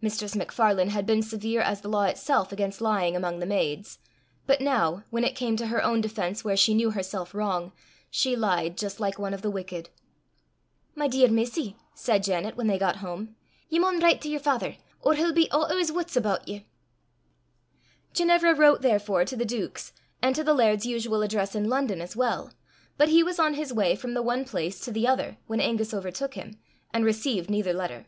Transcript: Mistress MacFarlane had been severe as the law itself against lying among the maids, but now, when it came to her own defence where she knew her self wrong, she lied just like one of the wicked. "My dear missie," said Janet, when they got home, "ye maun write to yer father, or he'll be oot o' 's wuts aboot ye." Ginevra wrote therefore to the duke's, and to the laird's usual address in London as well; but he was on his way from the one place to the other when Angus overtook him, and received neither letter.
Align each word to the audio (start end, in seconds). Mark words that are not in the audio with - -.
Mistress 0.00 0.34
MacFarlane 0.34 0.88
had 0.88 1.04
been 1.04 1.20
severe 1.22 1.60
as 1.60 1.82
the 1.82 1.88
law 1.90 2.04
itself 2.04 2.50
against 2.50 2.80
lying 2.80 3.14
among 3.14 3.40
the 3.40 3.44
maids, 3.44 3.98
but 4.46 4.62
now, 4.62 5.04
when 5.10 5.22
it 5.22 5.36
came 5.36 5.54
to 5.58 5.66
her 5.66 5.84
own 5.84 6.00
defence 6.00 6.42
where 6.42 6.56
she 6.56 6.72
knew 6.72 6.92
her 6.92 7.02
self 7.02 7.34
wrong, 7.34 7.72
she 8.10 8.36
lied 8.36 8.78
just 8.78 9.00
like 9.00 9.18
one 9.18 9.34
of 9.34 9.42
the 9.42 9.50
wicked. 9.50 9.90
"My 10.94 11.08
dear 11.08 11.28
missie," 11.28 11.76
said 11.92 12.22
Janet, 12.22 12.56
when 12.56 12.68
they 12.68 12.78
got 12.78 13.04
home, 13.04 13.36
"ye 13.68 13.78
maun 13.78 14.00
write 14.00 14.22
to 14.22 14.30
yer 14.30 14.38
father, 14.38 14.76
or 15.02 15.12
he'll 15.12 15.34
be 15.34 15.44
oot 15.54 15.70
o' 15.70 15.78
's 15.78 15.92
wuts 15.92 16.16
aboot 16.16 16.48
ye." 16.48 16.66
Ginevra 18.14 18.54
wrote 18.54 18.80
therefore 18.80 19.26
to 19.26 19.36
the 19.36 19.44
duke's, 19.44 19.92
and 20.22 20.34
to 20.34 20.42
the 20.42 20.54
laird's 20.54 20.86
usual 20.86 21.20
address 21.20 21.54
in 21.54 21.68
London 21.68 22.00
as 22.00 22.16
well; 22.16 22.50
but 22.96 23.10
he 23.10 23.22
was 23.22 23.38
on 23.38 23.52
his 23.52 23.74
way 23.74 23.94
from 23.94 24.14
the 24.14 24.22
one 24.22 24.46
place 24.46 24.80
to 24.80 24.90
the 24.90 25.06
other 25.06 25.36
when 25.46 25.60
Angus 25.60 25.92
overtook 25.92 26.32
him, 26.32 26.58
and 26.94 27.04
received 27.04 27.50
neither 27.50 27.74
letter. 27.74 28.06